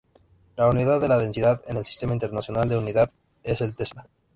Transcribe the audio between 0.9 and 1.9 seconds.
de la densidad en el